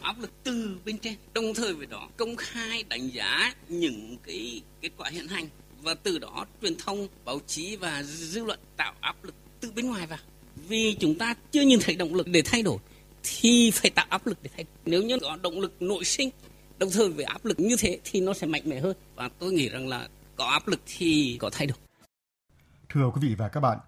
tạo 0.00 0.12
áp 0.12 0.20
lực 0.20 0.30
từ 0.44 0.78
bên 0.84 0.98
trên, 0.98 1.14
đồng 1.34 1.54
thời 1.54 1.74
với 1.74 1.86
đó 1.86 2.08
công 2.16 2.36
khai 2.36 2.84
đánh 2.88 3.08
giá 3.08 3.54
những 3.68 4.16
cái 4.26 4.62
kết 4.80 4.90
quả 4.96 5.10
hiện 5.10 5.28
hành 5.28 5.48
và 5.82 5.94
từ 5.94 6.18
đó 6.18 6.46
truyền 6.62 6.76
thông, 6.76 7.08
báo 7.24 7.40
chí 7.46 7.76
và 7.76 8.02
dư 8.02 8.44
luận 8.44 8.60
tạo 8.76 8.94
áp 9.00 9.24
lực 9.24 9.34
từ 9.60 9.72
bên 9.72 9.86
ngoài 9.86 10.06
vào. 10.06 10.18
Vì 10.68 10.96
chúng 11.00 11.14
ta 11.14 11.34
chưa 11.50 11.62
nhìn 11.62 11.78
thấy 11.82 11.96
động 11.96 12.14
lực 12.14 12.28
để 12.28 12.42
thay 12.44 12.62
đổi 12.62 12.78
thì 13.22 13.70
phải 13.70 13.90
tạo 13.90 14.06
áp 14.08 14.26
lực 14.26 14.38
để 14.42 14.50
thay 14.56 14.64
đổi. 14.64 14.72
Nếu 14.84 15.02
như 15.02 15.18
có 15.18 15.38
động 15.42 15.60
lực 15.60 15.82
nội 15.82 16.04
sinh 16.04 16.30
đồng 16.78 16.90
thời 16.90 17.08
với 17.08 17.24
áp 17.24 17.44
lực 17.44 17.60
như 17.60 17.76
thế 17.78 17.98
thì 18.04 18.20
nó 18.20 18.34
sẽ 18.34 18.46
mạnh 18.46 18.62
mẽ 18.64 18.80
hơn 18.80 18.96
và 19.14 19.30
tôi 19.38 19.52
nghĩ 19.52 19.68
rằng 19.68 19.88
là 19.88 20.08
có 20.36 20.44
áp 20.44 20.68
lực 20.68 20.80
thì 20.86 21.36
có 21.40 21.50
thay 21.50 21.66
đổi. 21.66 21.78
Thưa 22.88 23.10
quý 23.14 23.28
vị 23.28 23.34
và 23.34 23.48
các 23.48 23.60
bạn, 23.60 23.78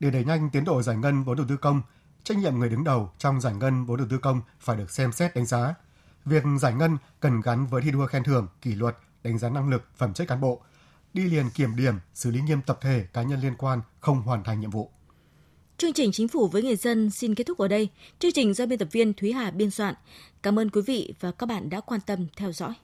để 0.00 0.10
đẩy 0.10 0.24
nhanh 0.24 0.50
tiến 0.52 0.64
độ 0.64 0.82
giải 0.82 0.96
ngân 0.96 1.24
vốn 1.24 1.36
đầu 1.36 1.46
tư 1.48 1.56
công, 1.56 1.82
trách 2.28 2.38
nhiệm 2.38 2.58
người 2.58 2.68
đứng 2.68 2.84
đầu 2.84 3.10
trong 3.18 3.40
giải 3.40 3.54
ngân 3.54 3.84
vốn 3.84 3.96
đầu 3.98 4.06
tư 4.10 4.18
công 4.18 4.40
phải 4.60 4.76
được 4.76 4.90
xem 4.90 5.12
xét 5.12 5.34
đánh 5.34 5.46
giá. 5.46 5.74
Việc 6.24 6.42
giải 6.60 6.74
ngân 6.74 6.96
cần 7.20 7.40
gắn 7.40 7.66
với 7.66 7.82
thi 7.82 7.90
đua 7.90 8.06
khen 8.06 8.24
thưởng, 8.24 8.48
kỷ 8.62 8.74
luật, 8.74 8.96
đánh 9.22 9.38
giá 9.38 9.48
năng 9.48 9.68
lực, 9.68 9.82
phẩm 9.96 10.14
chất 10.14 10.28
cán 10.28 10.40
bộ, 10.40 10.60
đi 11.14 11.22
liền 11.22 11.50
kiểm 11.50 11.76
điểm, 11.76 11.94
xử 12.14 12.30
lý 12.30 12.40
nghiêm 12.40 12.62
tập 12.62 12.78
thể 12.80 13.06
cá 13.12 13.22
nhân 13.22 13.40
liên 13.40 13.54
quan 13.58 13.80
không 14.00 14.22
hoàn 14.22 14.44
thành 14.44 14.60
nhiệm 14.60 14.70
vụ. 14.70 14.90
Chương 15.78 15.92
trình 15.92 16.12
Chính 16.12 16.28
phủ 16.28 16.48
với 16.48 16.62
người 16.62 16.76
dân 16.76 17.10
xin 17.10 17.34
kết 17.34 17.44
thúc 17.44 17.58
ở 17.58 17.68
đây. 17.68 17.88
Chương 18.18 18.32
trình 18.32 18.54
do 18.54 18.66
biên 18.66 18.78
tập 18.78 18.88
viên 18.92 19.14
Thúy 19.14 19.32
Hà 19.32 19.50
biên 19.50 19.70
soạn. 19.70 19.94
Cảm 20.42 20.58
ơn 20.58 20.70
quý 20.70 20.82
vị 20.86 21.14
và 21.20 21.32
các 21.32 21.46
bạn 21.46 21.70
đã 21.70 21.80
quan 21.80 22.00
tâm 22.00 22.26
theo 22.36 22.52
dõi. 22.52 22.74